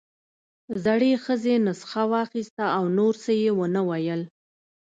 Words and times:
زړې 0.83 1.11
ښځې 1.25 1.53
نسخه 1.65 2.03
واخيسته 2.11 2.65
او 2.77 2.83
نور 2.97 3.13
څه 3.23 3.31
يې 3.41 3.51
ونه 3.59 3.81
ويل. 3.89 4.21